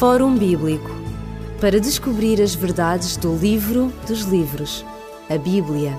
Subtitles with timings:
[0.00, 0.90] Fórum Bíblico
[1.60, 4.82] para descobrir as verdades do livro dos livros,
[5.28, 5.94] a Bíblia.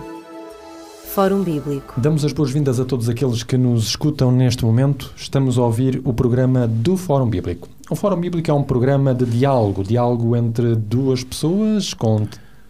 [1.13, 2.02] Fórum Bíblico.
[2.02, 5.14] Damos as boas-vindas a todos aqueles que nos escutam neste momento.
[5.16, 7.70] Estamos a ouvir o programa do Fórum Bíblico.
[7.92, 12.25] O Fórum Bíblico é um programa de diálogo, diálogo entre duas pessoas com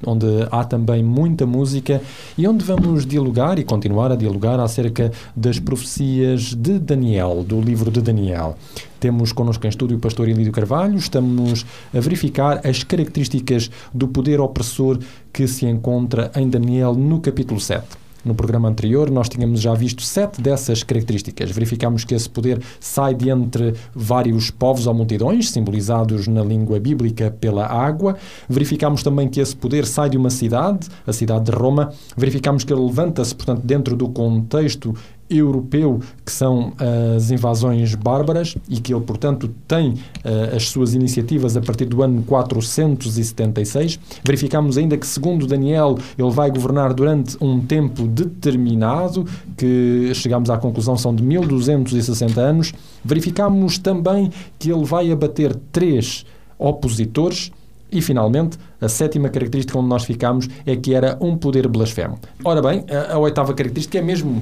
[0.05, 2.01] onde há também muita música
[2.37, 7.91] e onde vamos dialogar e continuar a dialogar acerca das profecias de Daniel, do livro
[7.91, 8.57] de Daniel.
[8.99, 14.39] Temos connosco em estúdio o pastor Elídio Carvalho, estamos a verificar as características do poder
[14.39, 14.99] opressor
[15.33, 18.00] que se encontra em Daniel no capítulo 7.
[18.23, 21.49] No programa anterior, nós tínhamos já visto sete dessas características.
[21.49, 27.31] Verificamos que esse poder sai de entre vários povos ou multidões, simbolizados na língua bíblica
[27.31, 28.15] pela água.
[28.47, 31.91] Verificamos também que esse poder sai de uma cidade, a cidade de Roma.
[32.15, 34.93] Verificamos que ele levanta-se, portanto, dentro do contexto
[35.31, 36.73] europeu, que são
[37.15, 42.03] as invasões bárbaras, e que ele, portanto, tem uh, as suas iniciativas a partir do
[42.03, 43.99] ano 476.
[44.23, 49.25] Verificamos ainda que, segundo Daniel, ele vai governar durante um tempo determinado,
[49.57, 52.73] que chegamos à conclusão são de 1260 anos.
[53.03, 56.25] Verificamos também que ele vai abater três
[56.57, 57.51] opositores.
[57.93, 62.17] E, finalmente, a sétima característica onde nós ficamos é que era um poder blasfemo.
[62.41, 64.41] Ora bem, a, a oitava característica é mesmo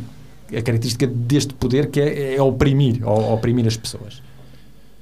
[0.55, 4.21] a característica deste poder que é, é oprimir, ou, oprimir as pessoas.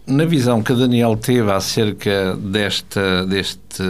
[0.06, 3.84] Na visão que Daniel teve acerca desta, deste,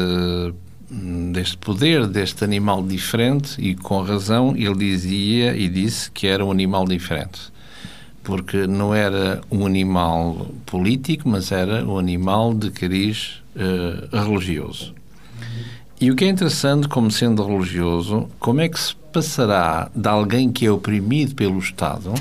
[1.32, 6.50] deste poder, deste animal diferente, e com razão, ele dizia e disse que era um
[6.50, 7.40] animal diferente.
[8.24, 14.97] Porque não era um animal político, mas era um animal de cariz uh, religioso.
[16.00, 20.52] E o que é interessante, como sendo religioso, como é que se passará de alguém
[20.52, 22.14] que é oprimido pelo Estado,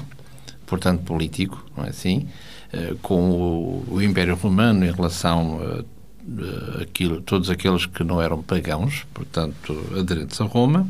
[0.66, 2.26] portanto político, não é assim,
[2.72, 9.06] eh, com o, Império Romano em relação a, aquilo, todos aqueles que não eram pagãos,
[9.12, 10.88] portanto aderentes a Roma,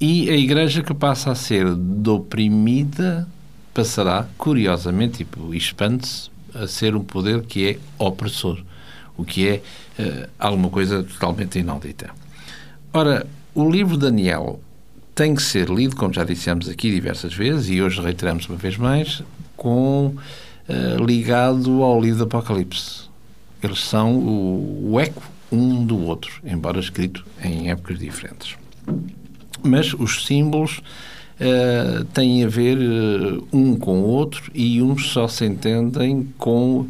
[0.00, 1.66] e a Igreja que passa a ser
[2.06, 3.28] oprimida
[3.74, 8.62] passará, curiosamente, tipo, expande-se a ser um poder que é opressor,
[9.20, 9.62] o que é
[9.98, 12.10] uh, alguma coisa totalmente inaudita.
[12.92, 14.60] Ora, o livro de Daniel
[15.14, 18.76] tem que ser lido, como já dissemos aqui diversas vezes, e hoje reiteramos uma vez
[18.76, 19.22] mais,
[19.56, 23.08] com uh, ligado ao livro do Apocalipse.
[23.62, 28.56] Eles são o, o eco um do outro, embora escrito em épocas diferentes.
[29.62, 30.80] Mas os símbolos
[31.40, 36.80] uh, têm a ver uh, um com o outro e uns só se entendem com
[36.80, 36.88] uh,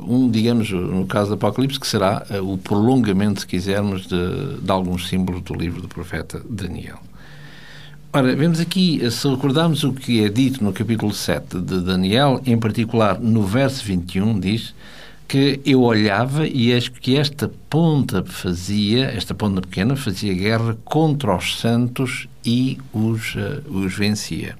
[0.00, 5.08] um, digamos, no caso do Apocalipse, que será o prolongamento, se quisermos, de, de alguns
[5.08, 6.98] símbolos do livro do profeta Daniel.
[8.12, 12.58] Ora, vemos aqui, se recordarmos o que é dito no capítulo 7 de Daniel, em
[12.58, 14.74] particular no verso 21, diz
[15.32, 21.34] que eu olhava e acho que esta ponta fazia, esta ponta pequena, fazia guerra contra
[21.34, 24.54] os santos e os, uh, os vencia.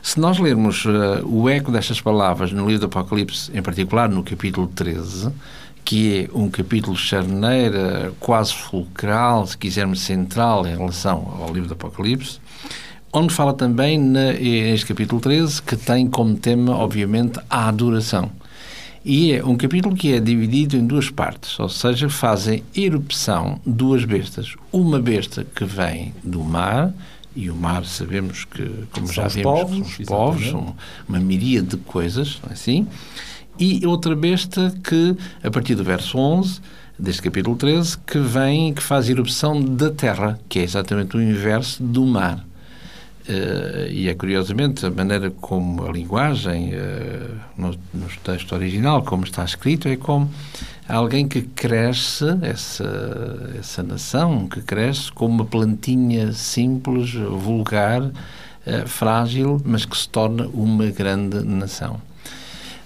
[0.00, 4.22] Se nós lermos uh, o eco destas palavras no livro do Apocalipse, em particular no
[4.22, 5.32] capítulo 13,
[5.84, 11.74] que é um capítulo charneira, quase fulcral, se quisermos central em relação ao livro do
[11.74, 12.38] Apocalipse,
[13.12, 18.30] onde fala também neste capítulo 13 que tem como tema, obviamente, a adoração.
[19.04, 24.04] E é um capítulo que é dividido em duas partes, ou seja, fazem erupção duas
[24.04, 24.54] bestas.
[24.72, 26.92] Uma besta que vem do mar,
[27.34, 30.76] e o mar sabemos que, como são já vimos, povos, são os povos, são
[31.08, 32.86] uma miríade de coisas, não é assim?
[33.58, 36.60] E outra besta que, a partir do verso 11,
[36.98, 41.82] deste capítulo 13, que vem, que faz erupção da terra, que é exatamente o inverso
[41.82, 42.44] do mar.
[43.28, 49.24] Uh, e é curiosamente a maneira como a linguagem, uh, no, no, texto original, como
[49.24, 50.30] está escrito, é como
[50.88, 58.12] alguém que cresce, essa, essa nação que cresce como uma plantinha simples, vulgar, uh,
[58.86, 62.00] frágil, mas que se torna uma grande nação.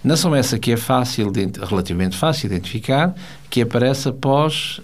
[0.02, 3.14] Nação essa que é fácil, de, relativamente fácil de identificar,
[3.48, 4.80] que aparece após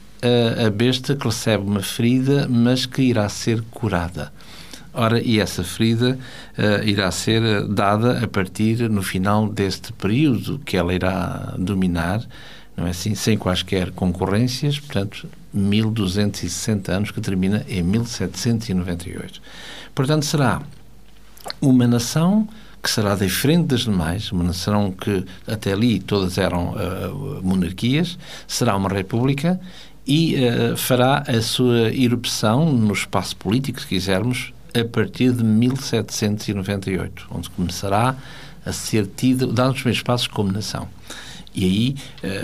[0.67, 4.33] a besta que recebe uma ferida, mas que irá ser curada.
[4.93, 6.19] Ora, e essa ferida
[6.57, 12.27] uh, irá ser eh, dada a partir no final deste período que ela irá dominar,
[12.77, 19.41] não é assim, sem quaisquer concorrências, portanto, 1260 anos que termina em 1798.
[19.95, 20.63] Portanto, será
[21.61, 22.49] uma nação
[22.83, 28.77] que será diferente das demais, uma nação que até ali todas eram uh, monarquias, será
[28.77, 29.61] uma república
[30.07, 37.27] e uh, fará a sua erupção no espaço político, se quisermos, a partir de 1798,
[37.31, 38.17] onde começará
[38.65, 40.89] a ser tido, dar os primeiros passos como nação.
[41.55, 41.97] E aí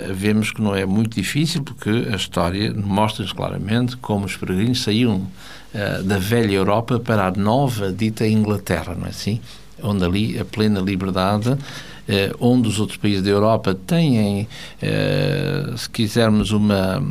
[0.09, 4.81] uh, vemos que não é muito difícil, porque a história mostra-nos claramente como os peregrinos
[4.81, 9.39] saíam uh, da velha Europa para a nova dita Inglaterra, não é assim?
[9.81, 11.57] Onde ali a plena liberdade
[12.07, 14.47] eh, onde os outros países da Europa têm,
[14.79, 17.01] eh, se quisermos, uma,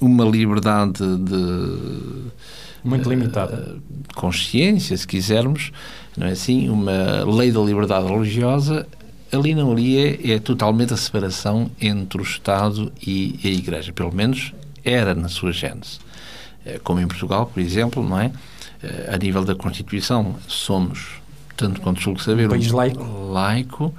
[0.00, 2.30] uma liberdade de.
[2.82, 3.76] Muito limitada.
[4.14, 5.72] consciência, se quisermos,
[6.16, 6.68] não é assim?
[6.68, 8.86] Uma lei da liberdade religiosa,
[9.32, 13.92] ali não ali é, é totalmente a separação entre o Estado e a Igreja.
[13.92, 14.52] Pelo menos
[14.84, 15.98] era na sua gênese.
[16.64, 18.32] Eh, como em Portugal, por exemplo, não é?
[19.12, 21.20] A nível da Constituição, somos
[21.54, 23.04] tanto quanto julgo saber, um país laico.
[23.30, 23.94] laico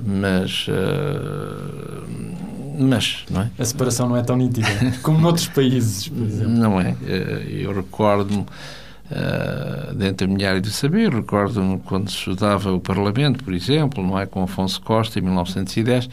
[0.00, 2.32] mas uh,
[2.78, 3.50] mas não é?
[3.58, 4.66] A separação não é tão nítida
[5.02, 6.52] como noutros países por exemplo.
[6.52, 6.96] Não é.
[7.06, 12.80] Eh, eu recordo-me uh, dentro da minha área de saber recordo-me quando se estudava o
[12.80, 14.26] Parlamento por exemplo não é?
[14.26, 16.10] Com Afonso Costa em 1910 uh,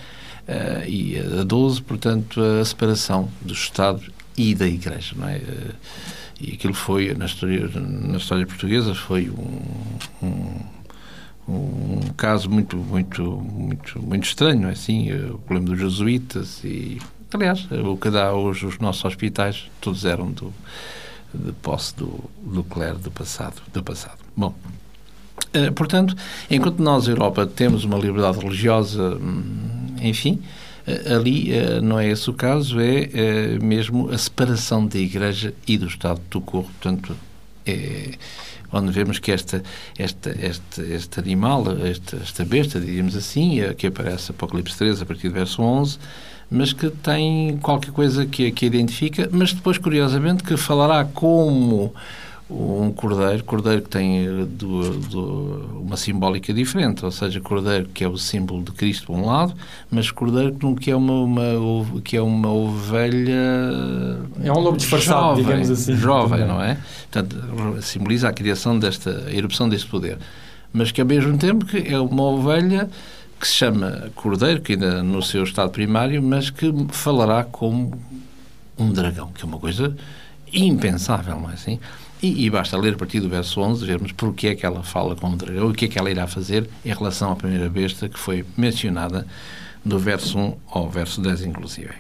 [0.86, 4.02] e a 12 portanto a separação do Estado
[4.38, 5.40] e da Igreja não é?
[6.42, 10.46] E aquilo foi, na história, na história portuguesa, foi um, um,
[11.50, 15.12] um caso muito, muito, muito, muito estranho, é assim?
[15.12, 17.00] O problema dos jesuítas e,
[17.34, 20.54] aliás, o que dá hoje os nossos hospitais, todos eram do,
[21.34, 24.20] de posse do, do clero do passado, do passado.
[24.36, 24.54] Bom,
[25.54, 26.16] eh, portanto,
[26.50, 30.42] enquanto nós, Europa, temos uma liberdade religiosa, hum, enfim,
[30.86, 35.54] eh, ali eh, não é esse o caso, é eh, mesmo a separação da Igreja
[35.68, 36.70] e do Estado do corpo.
[36.80, 37.16] Portanto,
[37.70, 38.12] é
[38.72, 39.64] onde vemos que esta,
[39.98, 45.30] esta, este, este animal, esta, esta besta, diríamos assim, que aparece Apocalipse 13 a partir
[45.30, 45.98] do verso 11,
[46.52, 51.94] mas que tem qualquer coisa que, que identifica, mas depois, curiosamente, que falará como
[52.50, 58.04] um cordeiro, cordeiro que tem eh, do, do, uma simbólica diferente, ou seja, cordeiro que
[58.04, 59.54] é o símbolo de Cristo por um lado,
[59.92, 63.36] mas cordeiro que é uma, uma que é uma ovelha
[64.44, 66.78] é um lobo disfarçado, jovem, digamos assim, jovem, não é?
[67.12, 67.38] Portanto,
[67.82, 70.18] simboliza a criação desta, a erupção deste poder,
[70.74, 72.90] mas que ao mesmo tempo que é uma ovelha
[73.40, 77.94] que se chama cordeiro, que ainda no seu estado primário, mas que falará como
[78.78, 79.96] um dragão, que é uma coisa
[80.54, 81.80] impensável, não é assim?
[82.22, 85.16] E, e, basta ler a partir do verso 11, vermos porque é que ela fala
[85.16, 88.10] com o dragão o que é que ela irá fazer em relação à primeira besta
[88.10, 89.26] que foi mencionada
[89.86, 91.94] do verso 1 ao verso 10, inclusive.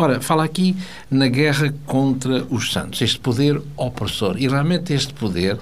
[0.00, 0.76] Ora, fala aqui
[1.10, 4.36] na guerra contra os santos, este poder opressor.
[4.38, 5.58] E realmente este poder,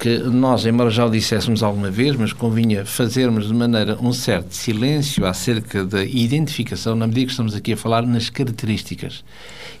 [0.00, 4.54] que nós, embora já o disséssemos alguma vez, mas convinha fazermos de maneira um certo
[4.54, 9.22] silêncio acerca da identificação, na medida que estamos aqui a falar nas características.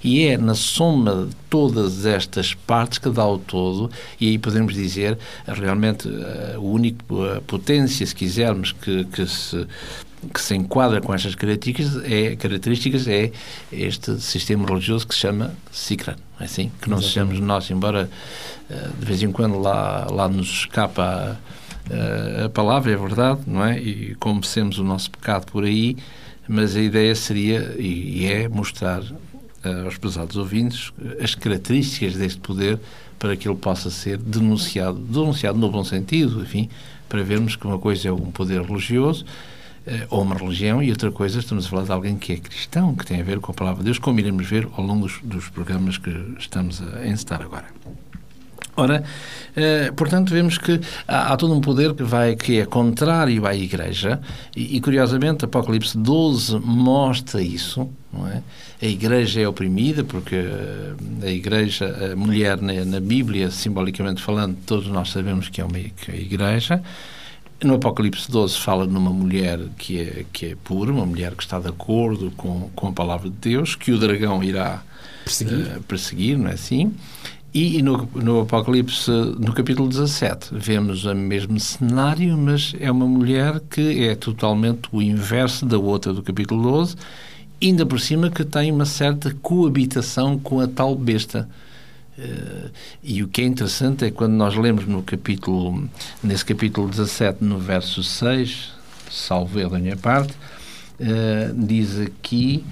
[0.02, 3.90] E é na soma de todas estas partes que dá o todo,
[4.20, 5.16] e aí podemos dizer
[5.46, 6.10] realmente
[6.54, 7.02] a única
[7.46, 9.66] potência, se quisermos, que, que se
[10.32, 13.32] que se enquadra com estas características é, características é
[13.72, 16.70] este sistema religioso que se chama Sikran, é assim?
[16.80, 18.10] Que não sejamos nós, embora
[18.70, 23.40] eh, de vez em quando lá, lá nos escapa a, eh, a, palavra, é verdade,
[23.46, 23.78] não é?
[23.78, 25.96] E confessemos o nosso pecado por aí,
[26.48, 30.92] mas a ideia seria, e é, mostrar uh, aos pesados ouvintes
[31.22, 32.78] as características deste poder
[33.18, 36.68] para que ele possa ser denunciado, denunciado no bom sentido, enfim,
[37.08, 39.28] para vermos que uma coisa é um poder religioso eh,
[40.10, 43.04] ou uma religião e outra coisa, estamos a falar de alguém que é cristão, que
[43.04, 45.48] tem a ver com a palavra de Deus, como iremos ver ao longo dos, dos
[45.48, 47.66] programas que estamos a encetar agora.
[48.76, 49.04] Ora,
[49.54, 53.54] eh, portanto, vemos que há, há, todo um poder que, vai, que é contrário à
[53.54, 54.20] Igreja,
[54.54, 57.88] e, e, curiosamente Apocalipse 12 mostra isso,
[58.26, 58.42] é?
[58.84, 64.56] A Igreja é oprimida, porque eh, a Igreja, a mulher na, na Bíblia, simbolicamente falando,
[64.66, 66.82] todos nós sabemos que é uma que é a Igreja,
[67.66, 71.58] no Apocalipse 12 fala numa mulher que é, que é pura, uma mulher que está
[71.58, 74.82] de acordo com, com a palavra de Deus, que o dragão irá
[75.24, 76.94] perseguir, uh, perseguir não é assim?
[77.54, 83.60] E no, no Apocalipse, no capítulo 17, vemos o mesmo cenário, mas é uma mulher
[83.70, 86.96] que é totalmente o inverso da outra do capítulo 12,
[87.62, 91.48] ainda por cima que tem uma certa coabitação com a tal besta.
[92.16, 92.70] Uh,
[93.02, 95.88] e o que é interessante é quando nós lemos no capítulo,
[96.22, 98.72] nesse capítulo 17, no verso 6,
[99.10, 102.64] salvo eu da minha parte, uh, diz aqui,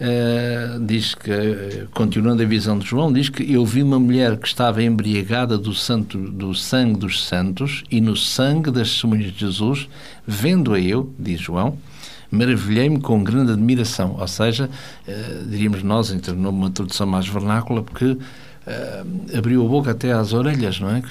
[0.00, 4.46] uh, diz que, continuando a visão de João, diz que eu vi uma mulher que
[4.46, 9.88] estava embriagada do, santo, do sangue dos santos e no sangue das testemunhas de Jesus,
[10.26, 11.78] vendo-a eu, diz João,
[12.30, 14.70] maravilhei-me com grande admiração, ou seja,
[15.48, 18.16] diríamos nós, em uma tradução mais vernácula, porque
[18.66, 21.02] uh, abriu a boca até às orelhas, não é?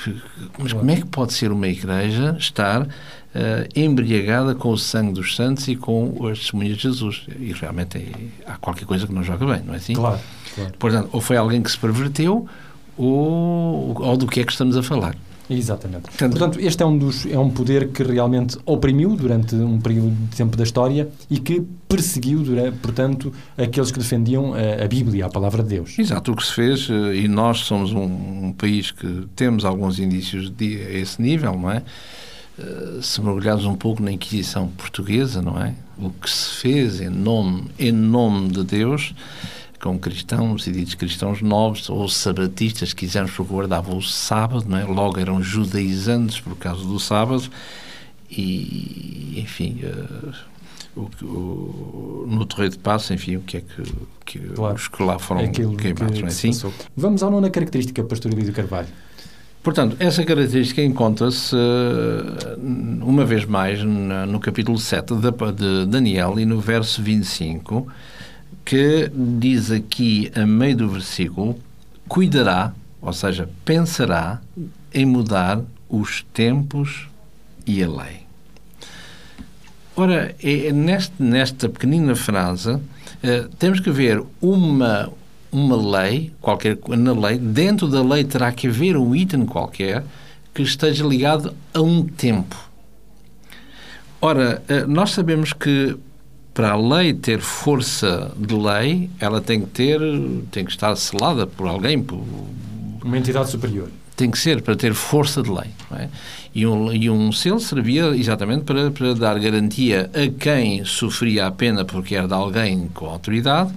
[0.57, 2.87] Mas como é que pode ser uma igreja estar uh,
[3.75, 7.25] embriagada com o sangue dos santos e com as testemunhas de Jesus?
[7.39, 9.93] E realmente é, há qualquer coisa que não joga bem, não é assim?
[9.93, 10.19] Claro,
[10.55, 10.73] claro.
[10.77, 12.47] Portanto, ou foi alguém que se perverteu,
[12.97, 15.15] ou, ou do que é que estamos a falar.
[15.49, 16.03] Exatamente.
[16.03, 20.11] Portanto, Portanto, este é um, dos, é um poder que realmente oprimiu durante um período
[20.11, 25.25] de tempo da história e que perseguiu, durante, portanto, aqueles que defendiam a, a, Bíblia,
[25.25, 25.97] a palavra de Deus.
[25.97, 28.03] Exato, o que se fez, eh, e nós somos um,
[28.47, 31.81] um país que temos alguns indícios de, a esse nível, não é?
[32.59, 35.73] Eh, se mergulharmos um pouco na Inquisição portuguesa, não é?
[35.97, 39.13] O que se fez em nome, em nome de Deus
[39.81, 44.77] com cristãos e ditos cristãos novos ou sabatistas, que quisermos, porque guardavam o sábado, não
[44.77, 44.83] é?
[44.83, 47.49] logo eram judaizantes por causa do sábado,
[48.29, 50.33] e, enfim, uh,
[50.95, 53.83] o, o, no Torreio de Passo, enfim, o que é que,
[54.25, 56.51] que claro, os que lá foram é queimados, que não é assim?
[56.95, 58.89] Vamos à nona característica, Pastor Elísio Carvalho.
[59.61, 62.55] Portanto, essa característica encontra-se, eh,
[63.01, 67.85] uma vez mais, no capítulo 7 de Daniel e no verso 25,
[68.65, 71.59] que diz aqui, a meio do versículo,
[72.07, 74.41] cuidará, ou seja, pensará
[74.93, 77.07] em mudar os tempos
[77.65, 78.21] e a lei.
[79.95, 82.79] Ora, é neste, nesta pequenina frase,
[83.21, 85.11] eh, temos que ver uma,
[85.51, 90.03] uma lei, qualquer na lei, dentro da lei terá que haver um item qualquer
[90.53, 92.55] que esteja ligado a um tempo.
[94.21, 95.97] Ora, eh, nós sabemos que
[96.53, 99.99] para a lei ter força de lei, ela tem que ter,
[100.51, 102.23] tem que estar selada por alguém, por
[103.03, 103.89] uma entidade superior.
[104.15, 105.69] Tem que ser para ter força de lei.
[105.95, 106.09] É?
[106.53, 111.51] E, um, e um selo servia exatamente para, para dar garantia a quem sofria a
[111.51, 113.71] pena porque era de alguém com autoridade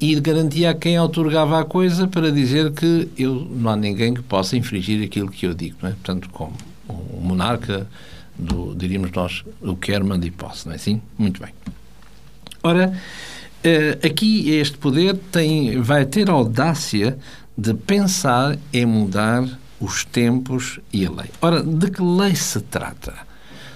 [0.00, 4.22] e garantia a quem otorgava a coisa para dizer que eu, não há ninguém que
[4.22, 5.76] possa infringir aquilo que eu digo.
[5.82, 5.90] É?
[5.90, 6.54] Portanto, como
[6.88, 7.86] o monarca,
[8.36, 11.00] do, diríamos nós, o quer, manda e posse, não é assim?
[11.16, 11.52] Muito bem.
[12.62, 12.92] Ora,
[13.62, 17.18] eh, aqui este poder tem, vai ter a audácia
[17.56, 19.46] de pensar em mudar
[19.80, 21.30] os tempos e a lei.
[21.40, 23.14] Ora, de que lei se trata?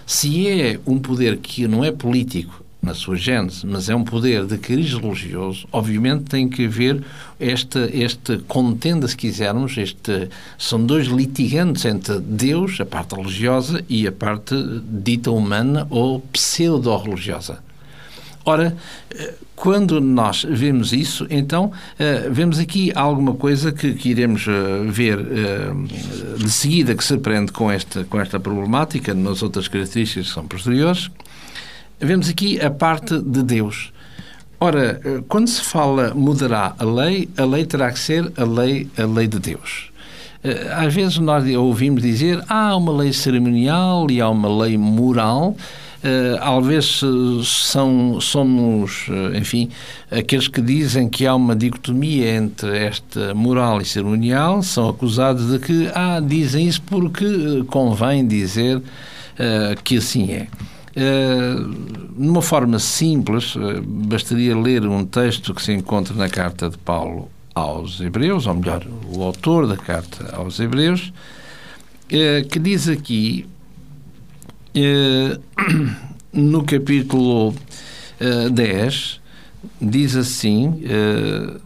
[0.06, 4.46] Se é um poder que não é político na sua gênese, mas é um poder
[4.46, 7.04] de cariz religioso, obviamente tem que haver
[7.38, 14.06] esta, esta contenda, se quisermos, este, são dois litigantes entre Deus, a parte religiosa, e
[14.06, 17.58] a parte dita humana ou pseudo-religiosa.
[18.44, 18.74] Ora,
[19.10, 24.84] eh, quando nós vemos isso, então eh, vemos aqui alguma coisa que, que iremos eh,
[24.86, 25.18] ver
[26.38, 30.46] de seguida que se aprende com esta, com esta problemática, nas outras características que são
[30.46, 31.10] posteriores.
[32.00, 33.92] Vemos aqui a parte de Deus.
[34.58, 39.04] Ora, quando se fala moderar a lei, a lei terá que ser a lei, a
[39.04, 39.90] lei de Deus.
[40.76, 45.54] Às vezes nós ouvimos dizer ah, há uma lei cerimonial e há uma lei moral.
[46.40, 47.02] Às vezes
[47.46, 49.68] são, somos, uh, enfim,
[50.10, 55.58] aqueles que dizem que há uma dicotomia entre esta moral e cerimonial, são acusados de
[55.58, 60.46] que, ah, dizem isso porque eh, convém dizer uh, que assim é.
[60.96, 63.54] Uh, numa forma simples,
[63.84, 68.86] bastaria ler um texto que se encontra na carta de Paulo aos Hebreus, ou melhor,
[69.14, 71.12] o autor da carta aos Hebreus,
[72.50, 73.59] que diz aqui eh,
[76.32, 77.56] no capítulo uh,
[78.20, 79.20] eh, 10,
[79.80, 81.60] diz assim, uh,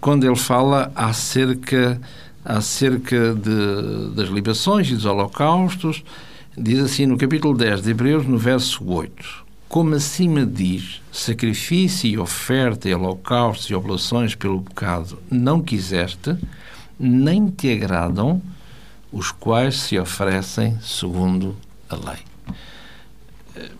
[0.00, 2.00] quando ele fala acerca,
[2.42, 6.02] acerca de, das libações e dos holocaustos,
[6.56, 12.16] diz assim no capítulo 10 de Hebreus, no verso 8: Como acima diz, sacrifício e
[12.16, 16.34] oferta e holocaustos e oblações pelo pecado não quiseste,
[16.98, 18.40] nem te agradam
[19.12, 21.56] os quais se oferecem segundo
[21.88, 22.18] a lei.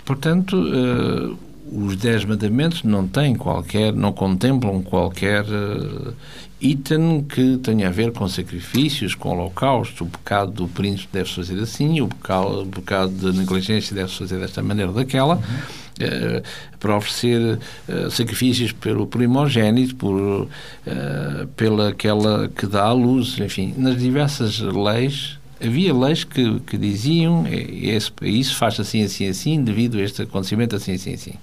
[0.04, 1.38] Portanto, uh,
[1.72, 6.12] os Dez Mandamentos não têm qualquer, não contemplam qualquer uh,
[6.60, 10.04] item que tenha a ver com sacrifícios, com holocausto.
[10.04, 14.38] O pecado do príncipe deve fazer assim, o pecado, o pecado de negligência deve fazer
[14.40, 15.36] desta maneira ou daquela.
[15.36, 15.79] Uhum.
[16.00, 16.42] Uh,
[16.78, 20.48] para oferecer uh, sacrifícios pelo primogênito, por, uh,
[21.56, 27.44] pela aquela que dá à luz, enfim, nas diversas leis havia leis que, que diziam
[27.46, 31.34] esse, isso faz assim, assim, assim, devido a este acontecimento assim, assim, assim.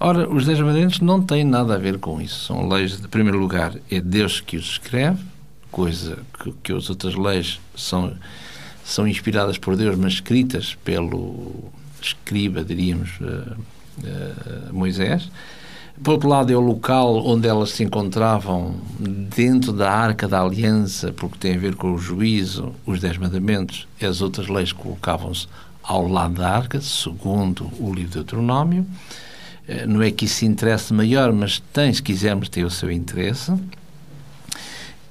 [0.00, 2.46] Ora, os Dez Mandamentos não têm nada a ver com isso.
[2.46, 5.22] São leis, de primeiro lugar, é Deus que os escreve,
[5.70, 8.14] coisa que, que as outras leis são,
[8.84, 13.10] são inspiradas por Deus, mas escritas pelo escriba, diríamos,
[14.72, 15.28] Moisés.
[16.02, 21.12] Por outro lado, é o local onde elas se encontravam dentro da arca da aliança,
[21.12, 25.46] porque tem a ver com o juízo, os Dez Mandamentos e as outras leis colocavam-se
[25.82, 28.84] ao lado da arca, segundo o livro de Deuteronômio.
[29.68, 33.52] Eh, não é que isso interesse maior, mas tem, se quisermos, ter o seu interesse.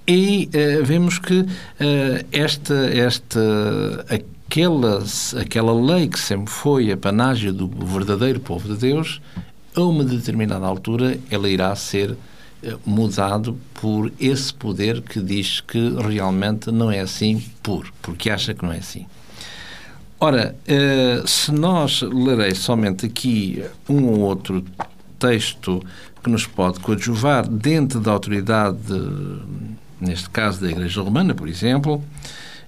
[0.05, 1.47] E uh, vemos que uh,
[2.29, 3.39] esta, esta,
[4.47, 5.03] aquela,
[5.39, 9.21] aquela lei que sempre foi a panágio do verdadeiro povo de Deus,
[9.75, 12.17] a uma determinada altura ela irá ser uh,
[12.85, 18.63] mudado por esse poder que diz que realmente não é assim puro, porque acha que
[18.63, 19.05] não é assim.
[20.19, 20.55] Ora,
[21.25, 24.63] se nós lerei somente aqui um ou outro
[25.19, 25.83] texto
[26.23, 28.77] que nos pode coadjuvar dentro da autoridade
[29.99, 32.03] neste caso da Igreja Romana, por exemplo,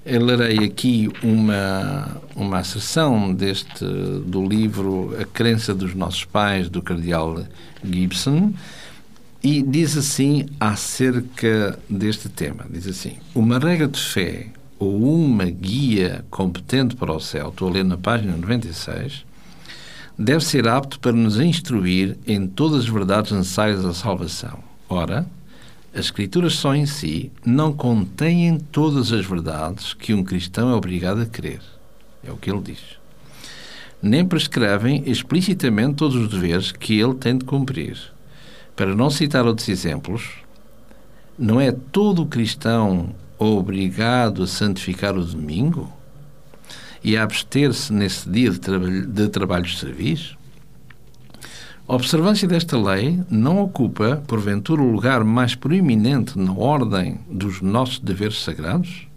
[0.05, 7.43] lerei aqui uma, uma sessão deste, do livro A Crença dos Nossos Pais, do Cardeal
[7.83, 8.53] Gibson,
[9.43, 14.47] e diz assim acerca deste tema, diz assim, uma regra de fé
[14.77, 19.25] ou uma guia competente para o céu, estou a ler na página 96,
[20.17, 24.59] deve ser apto para nos instruir em todas as verdades necessárias à salvação.
[24.87, 25.25] Ora,
[25.95, 31.21] as Escrituras só em si não contêm todas as verdades que um cristão é obrigado
[31.21, 31.61] a crer.
[32.21, 32.81] É o que ele diz.
[34.01, 37.97] Nem prescrevem explicitamente todos os deveres que ele tem de cumprir.
[38.75, 40.31] Para não citar outros exemplos,
[41.39, 45.91] não é todo cristão obrigado a santificar o domingo
[47.01, 50.37] e a abster-se nesse dia de, trabalho, de trabalhos de serviço?
[51.87, 57.99] A observância desta lei não ocupa, porventura, o lugar mais proeminente na ordem dos nossos
[57.99, 59.07] deveres sagrados?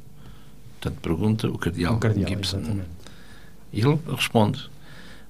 [0.79, 2.59] Portanto, pergunta o cardeal, o cardeal Gibson.
[2.59, 2.89] Exatamente.
[3.73, 4.69] Ele responde: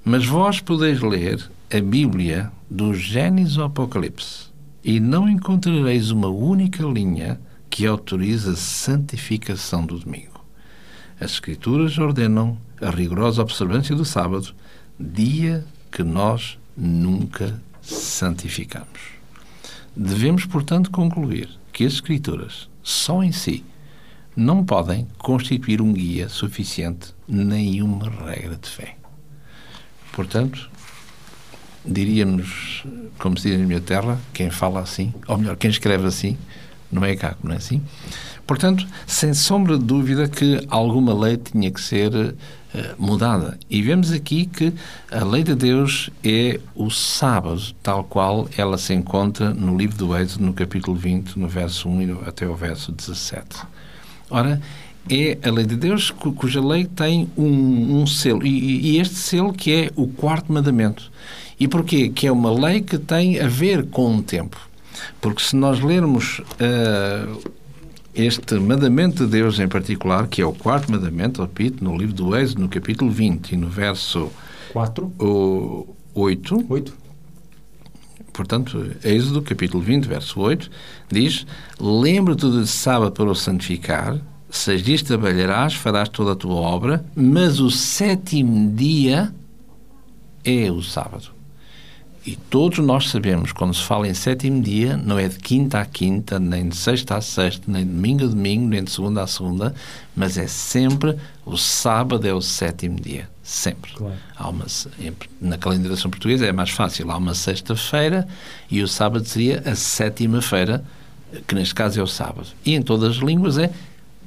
[0.05, 4.49] Mas vós podeis ler a Bíblia do Gênesis ao Apocalipse
[4.83, 7.41] e não encontrareis uma única linha
[7.71, 10.45] que autoriza a santificação do domingo.
[11.21, 14.53] As Escrituras ordenam a rigorosa observância do sábado,
[14.99, 19.19] dia que nós nunca santificamos.
[19.97, 23.65] Devemos, portanto, concluir que as Escrituras, só em si,
[24.37, 28.95] não podem constituir um guia suficiente, nem uma regra de fé.
[30.13, 30.71] Portanto,
[31.85, 32.85] diríamos,
[33.19, 36.39] como se diz na minha terra, quem fala assim, ou melhor, quem escreve assim,
[36.91, 37.83] não é cá, não é assim?
[38.47, 42.35] Portanto, sem sombra de dúvida que alguma lei tinha que ser
[42.99, 43.59] mudada.
[43.69, 44.73] E vemos aqui que
[45.11, 50.17] a lei de Deus é o sábado, tal qual ela se encontra no livro do
[50.17, 53.45] Êxodo, no capítulo 20, no verso 1 até o verso 17.
[54.31, 54.61] Ora,
[55.11, 59.53] é a lei de Deus cuja lei tem um, um selo, e, e, este selo
[59.53, 61.11] que é o quarto mandamento.
[61.59, 62.11] E porquê?
[62.11, 64.69] Que é uma lei que tem a ver com o tempo.
[65.21, 67.53] Porque se nós lermos uh,
[68.19, 72.37] este mandamento de Deus em particular, que é o quarto mandamento, repito, no livro do
[72.37, 74.33] Êxodo, no capítulo 20 e no verso
[74.73, 76.95] 4, o 8, 8.
[78.33, 80.69] Portanto, Êxodo, capítulo 20, verso 8,
[81.09, 81.47] diz:
[81.81, 84.19] Lembra-te de sábado para o santificar,
[84.51, 89.33] seis dias trabalharás, farás toda a tua obra, mas o sétimo dia
[90.45, 91.38] é o sábado.
[92.29, 95.87] E todos nós sabemos, quando se fala em sétimo dia, não é de quinta a
[95.87, 99.27] quinta, nem de sexta a sexta, nem de domingo a domingo, nem de segunda a
[99.27, 99.75] segunda,
[100.15, 103.31] mas é sempre o sábado é o sétimo dia.
[103.43, 103.93] Sempre.
[103.95, 104.15] Claro.
[104.37, 104.67] Há uma,
[105.41, 107.11] na calendarização portuguesa é mais fácil.
[107.11, 108.29] Há uma sexta-feira
[108.71, 110.85] e o sábado seria a sétima-feira,
[111.47, 112.49] que neste caso é o sábado.
[112.63, 113.71] E em todas as línguas é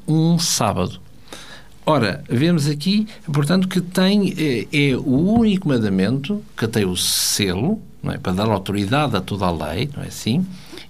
[0.07, 0.99] um sábado.
[1.85, 7.79] Ora, vemos aqui, portanto, que tem, é, é o único mandamento que tem o selo
[8.05, 8.17] é?
[8.17, 10.45] para dar autoridade a toda a lei, não é assim?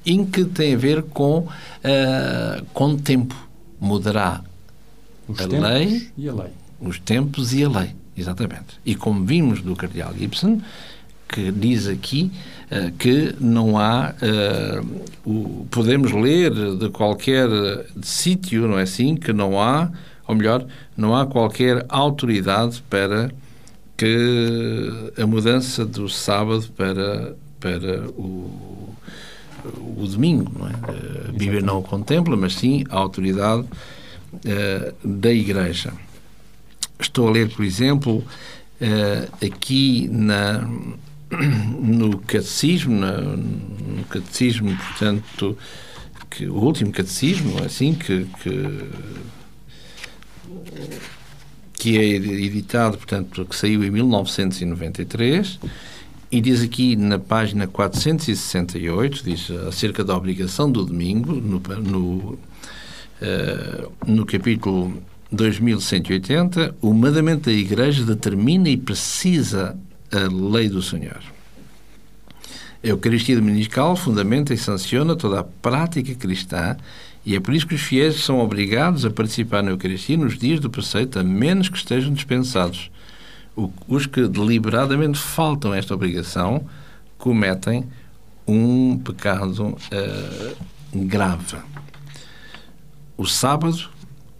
[0.06, 3.36] Em que tem a ver com, uh, com tempo.
[3.80, 4.41] Mudará
[5.28, 6.52] os a lei, e a lei.
[6.80, 8.80] Os tempos e a lei, exatamente.
[8.86, 10.62] E como vimos do Cardeal Gibson,
[11.28, 12.32] que diz aqui
[12.71, 14.13] uh, que não há.
[14.21, 17.47] Uh, o, podemos ler de qualquer
[18.02, 19.15] sítio, não é assim?
[19.15, 19.89] Que não há,
[20.28, 23.32] ou melhor, não há qualquer autoridade para
[24.01, 28.95] que a mudança do sábado para, para o,
[29.95, 30.71] o domingo, não é?
[31.29, 35.93] A Bíblia não o contempla, mas sim a autoridade uh, da Igreja.
[36.99, 38.25] Estou a ler, por exemplo,
[38.81, 40.67] uh, aqui na,
[41.79, 45.55] no catecismo, na, no catecismo, portanto,
[46.27, 48.89] que, o último catecismo, é assim, que, que
[51.81, 55.59] que é editado, portanto, que saiu em 1993
[56.31, 62.37] e diz aqui na página 468, diz acerca da obrigação do domingo, no, no, uh,
[64.05, 69.75] no capítulo 2180, o mandamento da Igreja determina e precisa
[70.11, 71.19] a lei do Senhor.
[72.83, 76.77] A Eucaristia Dominical fundamenta e sanciona toda a prática cristã
[77.25, 80.60] e é por isso que os fiéis são obrigados a participar na Eucaristia nos dias
[80.60, 82.89] do preceito, a menos que estejam dispensados.
[83.88, 86.65] Os que deliberadamente faltam a esta obrigação
[87.17, 87.86] cometem
[88.47, 90.57] um pecado uh,
[90.93, 91.57] grave.
[93.15, 93.89] O sábado,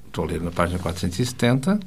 [0.08, 1.80] estou a ler na página 470,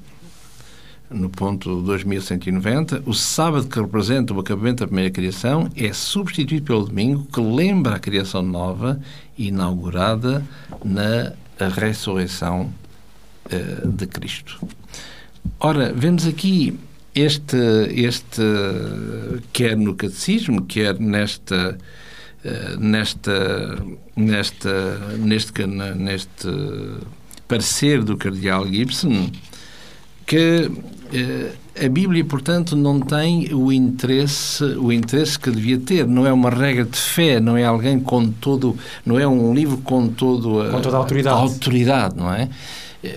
[1.11, 6.87] no ponto 2190, o sábado que representa o acabamento da primeira criação é substituído pelo
[6.87, 9.01] domingo que lembra a criação nova
[9.39, 10.45] inaugurada
[10.85, 11.33] na
[11.69, 12.73] ressurreição
[13.47, 14.67] uh, de Cristo.
[15.61, 16.79] Ora, vemos aqui
[17.15, 17.57] este,
[17.95, 18.43] este
[19.53, 21.79] quer no catecismo, quer nesta
[22.45, 23.79] uh, nesta
[24.17, 26.49] nesta neste neste
[27.47, 29.31] parecer do cardeal Gibson
[30.27, 30.71] que eh,
[31.85, 36.07] a Bíblia, portanto, não tem o interesse, o interesse que devia ter.
[36.07, 39.79] Não é uma regra de fé, não é alguém com todo, não é um livro
[39.79, 41.37] com todo a, com toda a autoridade.
[41.37, 42.49] A autoridade, não é?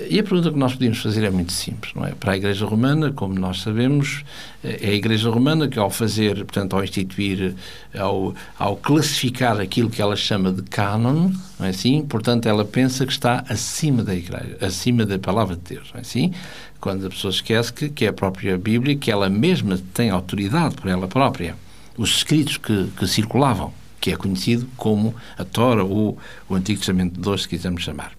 [0.09, 2.11] E a pergunta que nós podíamos fazer é muito simples, não é?
[2.11, 4.25] Para a Igreja Romana, como nós sabemos,
[4.61, 7.55] é a Igreja Romana que ao fazer, portanto, ao instituir,
[7.97, 12.01] ao, ao classificar aquilo que ela chama de cânon, não é assim?
[12.01, 16.01] Portanto, ela pensa que está acima da Igreja, acima da Palavra de Deus, não é
[16.01, 16.33] assim?
[16.81, 20.75] Quando a pessoa esquece que, que é a própria Bíblia, que ela mesma tem autoridade
[20.75, 21.55] por ela própria.
[21.97, 26.17] Os escritos que, que circulavam, que é conhecido como a Tora ou
[26.49, 28.16] o Antigo Testamento de hoje, se quisermos chamar.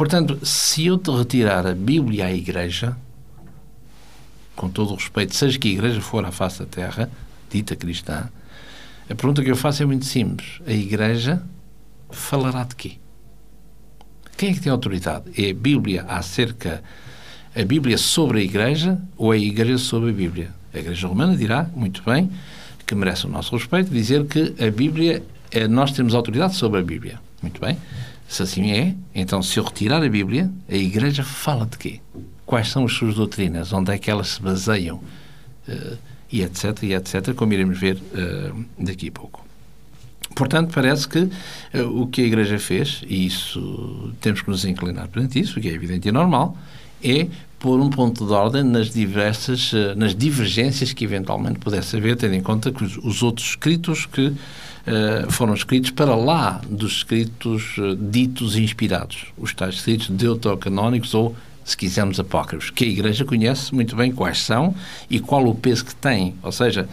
[0.00, 2.96] Portanto, se eu te retirar a Bíblia à Igreja,
[4.56, 7.10] com todo o respeito, seja que a Igreja for à face da terra,
[7.50, 8.30] dita cristã,
[9.10, 10.58] a pergunta que eu faço é muito simples.
[10.66, 11.42] A Igreja
[12.08, 12.92] falará de quê?
[14.38, 15.24] Quem é que tem autoridade?
[15.36, 16.82] É a Bíblia acerca
[17.54, 20.50] a Bíblia sobre a Igreja ou a Igreja sobre a Bíblia?
[20.72, 22.32] A Igreja Romana dirá, muito bem,
[22.86, 26.82] que merece o nosso respeito, dizer que a Bíblia, é, nós temos autoridade sobre a
[26.82, 27.20] Bíblia.
[27.42, 27.76] Muito bem.
[28.30, 32.00] Se assim é, então se eu retirar a Bíblia, a Igreja fala de quê?
[32.46, 33.72] Quais são as suas doutrinas?
[33.72, 34.98] Onde é que elas se baseiam?
[35.68, 35.98] Uh,
[36.30, 39.44] e etc, e etc, como iremos ver uh, daqui a pouco.
[40.36, 41.30] Portanto, parece que uh,
[42.00, 45.68] o que a Igreja fez, e isso temos que nos inclinar perante isso, o que
[45.68, 46.56] é evidente e normal,
[47.02, 47.26] é
[47.60, 52.42] pôr um ponto de ordem nas diversas, nas divergências que eventualmente pudesse haver, tendo em
[52.42, 54.32] conta que os, os outros escritos que
[54.86, 61.36] eh, foram escritos para lá dos escritos uh, ditos inspirados, os tais escritos deuterocanónicos ou,
[61.64, 64.74] se quisermos, apócrifos, que a Igreja conhece muito bem quais são
[65.08, 66.34] e qual o peso que têm.
[66.42, 66.88] Ou seja,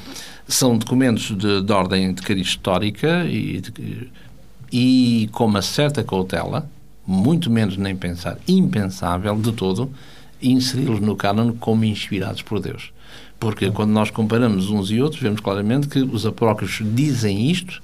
[0.47, 4.09] são documentos de, de ordem de cariz histórica e, de,
[4.71, 6.69] e com uma certa cautela,
[7.05, 9.89] muito menos nem pensar, impensável de todo,
[10.41, 12.91] inseri-los no cânon como inspirados por Deus.
[13.39, 17.81] Porque quando nós comparamos uns e outros, vemos claramente que os apócrifos dizem isto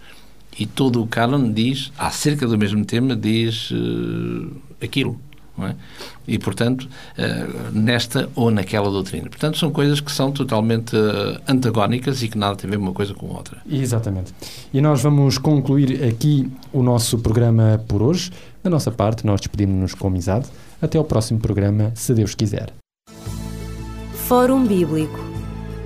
[0.58, 5.20] e todo o cânon diz, acerca do mesmo tema, diz uh, aquilo.
[5.60, 5.76] É?
[6.28, 9.30] E, portanto, uh, nesta ou naquela doutrina.
[9.30, 12.92] Portanto, são coisas que são totalmente uh, antagónicas e que nada tem a ver uma
[12.92, 13.62] coisa com outra.
[13.70, 14.34] Exatamente.
[14.74, 18.32] E nós vamos concluir aqui o nosso programa por hoje.
[18.64, 20.48] Da nossa parte, nós despedimos-nos com amizade.
[20.84, 22.74] Até ao próximo programa, se Deus quiser.
[24.28, 25.18] Fórum Bíblico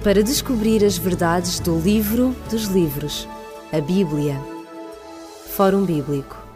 [0.03, 3.29] para descobrir as verdades do livro dos livros,
[3.71, 4.41] a Bíblia.
[5.55, 6.46] Fórum Bíblico